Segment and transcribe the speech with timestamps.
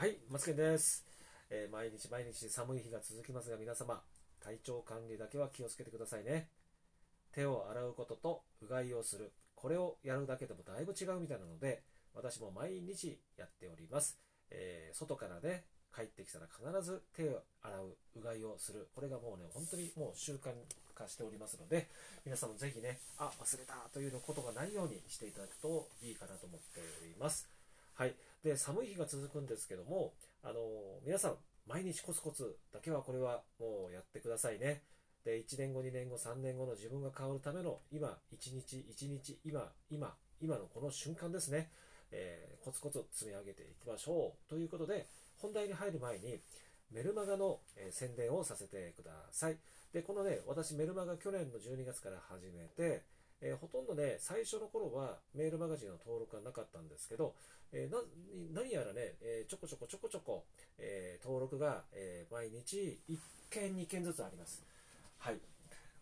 [0.00, 1.04] はい、マツケンです、
[1.50, 4.00] えー毎日毎日寒い日が続きますが皆様、
[4.42, 6.48] 体調管理だけは気をつけてくださいね。
[7.34, 9.30] 手を洗うこととうがいをする。
[9.54, 11.82] これをやるだけでもだいぶ違うみたいなので、
[12.14, 14.18] 私も毎日やっております。
[14.48, 18.88] えー外からね、帰ってきたら必ず手を洗う、うがいをする。
[18.94, 20.48] これがもうね、本当にもう習慣
[20.94, 21.88] 化しておりますので、
[22.24, 27.59] 皆さんもぜひね、あ、忘れたということがないようにしていただくといいかなと思っております。
[28.00, 28.14] はい。
[28.42, 30.54] で、寒い日が続くんですけども、あの
[31.04, 31.34] 皆さん、
[31.68, 34.80] 毎日コツコツだけはこれはもうやってくださいね。
[35.22, 41.70] で、1年後、2年後、3年後の自分が変わるための今、1日1日、今、今、今のこの瞬間ですね。
[42.10, 44.48] えーコツコツ積み上げていきましょう。
[44.48, 46.40] ということで、本題に入る前に、
[46.90, 49.58] メルマガの、えー宣伝をさせてください。
[49.92, 53.02] で、このね、私メルマガ去年の12月から始めて、
[53.42, 57.34] えーほとんどね、最初の頃はメールマガジンの登録がなかったんですけど、
[57.72, 58.02] えーな
[58.52, 60.44] 何やらね、えーちょこちょこちょこちょこ、
[60.78, 63.18] えー登録が、えー毎日1
[63.50, 64.62] 件2件ずつあります。
[65.18, 65.40] はい。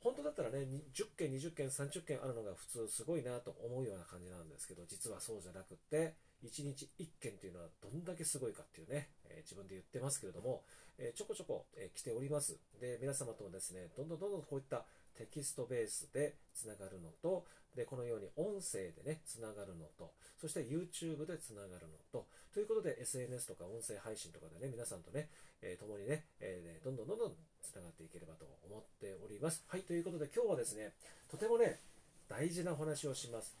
[0.00, 10.62] 本当だったらね、10件、20件、30件あるのが普通すごいなと思うような感じなんですけど、実はそうじゃなくって、1日1件というのはどんだけすごいかっていうね、えー自分で言ってますけれども、
[10.98, 12.58] えーちょこちょこ、えー来ております。
[12.80, 14.84] で、皆様ともですね、どんどんどんどんこういった
[15.14, 25.28] テキストベースでつながるのと、で、このように音声でね、つながるのと、そして YouTube でつながるのと、ということで SNS とか音声配信とかでね、皆さんとね、
[25.62, 29.64] えー共にね、えーどんどんどんどんつながっていければと思っております。
[29.68, 30.92] はい、ということで今日はですね、
[31.30, 31.80] とてもね、
[32.28, 33.56] 大事なお話をします。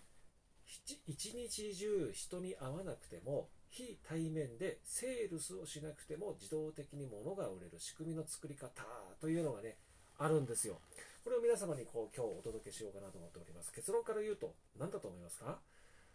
[1.06, 8.82] 一日中人に会わなくても、非対面でセールスをしなくても自動的に物が売れる仕組みの作り方
[9.20, 9.76] というのがね、
[10.18, 10.80] あるんですよ。
[11.24, 13.72] これを皆様にこう今日お届けしようかなと思っております。
[13.72, 15.58] 結論から言うと何だと思いますか？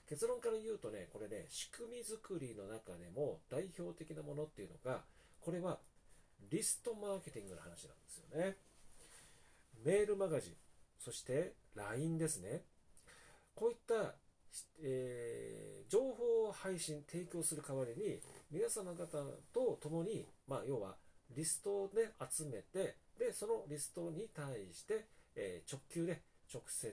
[0.08, 5.04] 結論から言うとね、これね、仕組み作りの中でも代表的なものっていうのが、
[5.42, 5.80] これは
[6.52, 8.58] リストマーケティングの話なんですよね。
[9.84, 10.54] メールマガジン、
[11.00, 12.64] そして LINE ですね。
[13.56, 14.14] こういった、
[16.68, 18.20] 配信、提供する代わりに、
[18.52, 19.24] 皆様方
[19.54, 20.96] と共に、まあ、要は
[21.32, 26.92] リストを、ね、集めて、で、そのリストに対して、えー直球で直接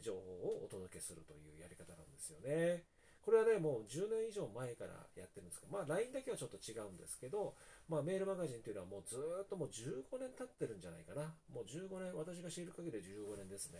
[0.00, 2.84] 情報をお届けするというやり方なんですよね。
[3.20, 7.54] これはね、もう10年以上前からやってるんですけど、まあ LINE だけはちょっと違うんですけど、
[7.88, 11.34] まあメールマガジンというのはもうずっともう15年経ってるんじゃないかな。
[11.52, 13.78] もう15年、私が知る限りで15年ですね。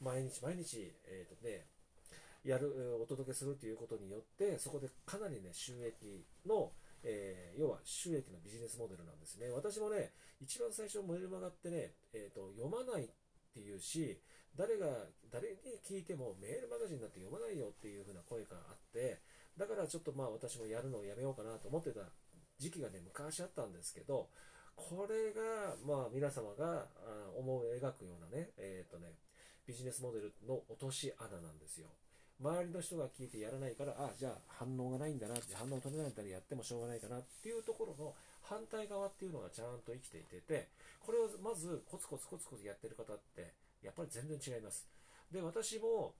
[0.00, 1.66] 毎日毎日、えっ、とね、
[2.44, 6.72] やる、お届けするということによって、そこでかなりね、収益の、
[7.04, 9.50] えー要は収益のビジネスモデルなんですね。
[9.50, 13.08] 私もね、一番最初メールマガってね、えーと、読まないっ
[13.52, 14.20] ていうし、
[14.56, 14.86] 誰が、
[15.30, 19.20] 誰に聞いてもメールマガジンなんて読まないよっていう風な声があって、
[19.56, 22.00] だからちょっとまあ私もやるのをやめようかなと思ってた
[22.58, 24.28] 時期がね、昔あったんですけど、
[24.74, 26.86] これが、まあ皆様が
[27.36, 29.12] 思う描くようなね、えっ、とね、
[29.66, 31.88] ビジネスモデルの落とし穴なんですよ。
[32.42, 44.90] 周りの人が聞いてやらないから、あ、じゃあ反応がないんだなって、反応取れないんだらやってもしょうがないかなっていうところの反対側っていうのがちゃんと生きていてて、これをまずコツコツコツコツやってる方って、やっぱり全然違います。
[45.30, 46.14] で、私も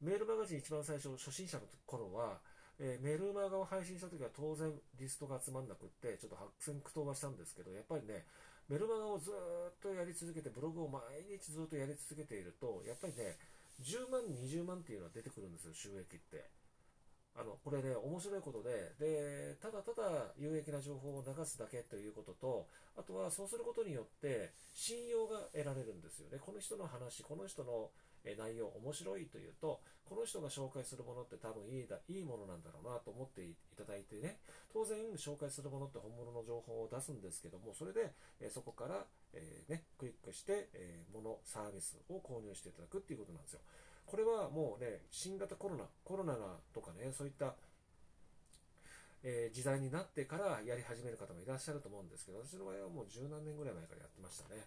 [0.00, 2.38] メールマガジン一番最初、初心者の頃は、
[2.78, 8.26] えーメールマガを配信した時は当然リストが集まんなくって、ちょっと白線苦闘はしたんですけど、やっぱりね、
[8.68, 13.36] メルマガをずっとやり続けて、ブログを毎日ずっとやり続けていると、やっぱりね、
[13.80, 16.50] 10万、20万っていうのは出てくるんですよ、収益って。
[17.36, 26.38] あの、これね、面白いことで、で、ただただ有益な情報を流すだけということと、あとはそうすることによって信用が得られるんですよね。
[26.38, 27.90] この人の話、この人の
[28.24, 34.38] 内容面白いというと、この人が紹介するものって多分いいだいいものなんだろうなと思っていただいてね、
[34.72, 43.60] 当然紹介するものって本物の情報を出すんですけども、それで、えそこから、えーね、クリックして、えー物、サービスを購入していただくっていうことなんですよ。
[44.06, 46.60] これはもうね、新型コロナ、コロナが
[47.04, 47.54] ね、そういった、
[49.22, 54.64] えー時代になってからやり始める方もいらっしゃると思うんですけど、私の場合はもう十何年ぐらい前からやってましたね。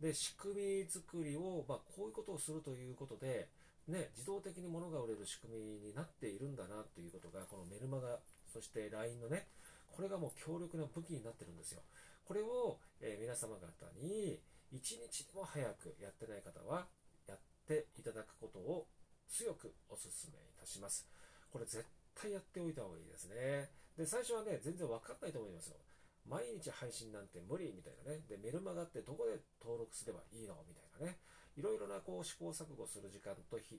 [0.00, 3.48] で、仕組み作りを、まあ、こういうことをするということで、
[3.88, 8.18] ね、自動的に物が売れる仕組みになっているんだなということが、このメルマガ、
[8.52, 9.46] そして LINE のね、
[9.92, 11.82] これがもう強力な武器になってるんですよ。
[12.24, 13.64] これを、えー皆様方
[14.00, 14.40] に
[14.72, 16.88] 一日でも早くやってない方は
[17.28, 17.38] やっ
[17.68, 18.88] ていただくことを
[19.28, 21.06] 強くお勧めいたします。
[21.54, 21.86] これ絶
[22.18, 23.70] 対やっておいた方がいいですね。
[23.94, 25.78] で、最初はね、全然わかんないと思いますよ。
[26.26, 28.26] 毎日配信なんて無理みたいなね。
[28.26, 31.18] で、メルマガってどこで登録すればいいのみたいなね。
[31.54, 33.78] いろいろなこう試行錯誤する時間と日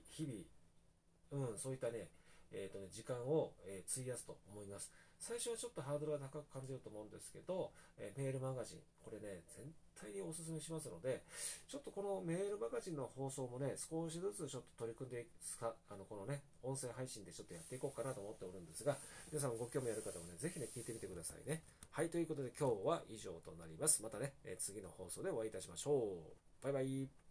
[1.28, 2.08] 々、うん、そういったね、
[2.52, 4.90] えーとね、時間を、えー、費やすと思います。
[5.18, 9.64] 最初はちょっとハードルが高く感じると思うんですけど、えー、メールマガジン、これね、全
[9.96, 11.22] 体にお勧めしますので、
[11.68, 18.96] ちょっとこのメールマガジンの放送もね、少しずつちょっと取り組んでいくか、あの、このね、音声配信でちょっとやっていこうかなと思っておるんですが、
[19.32, 21.62] 皆さんご興味ある方もね、ぜひね、聞いてみてくださいね。
[21.90, 24.02] はい、ということで今日は以上となります。
[24.02, 26.62] またね、えー、次の放送でお会いいたしましょう。
[26.62, 27.25] バイバイ。